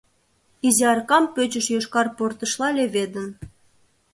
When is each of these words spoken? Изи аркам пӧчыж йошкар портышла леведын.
Изи 0.67 0.83
аркам 0.93 1.23
пӧчыж 1.35 1.65
йошкар 1.73 2.07
портышла 2.17 2.69
леведын. 2.77 3.29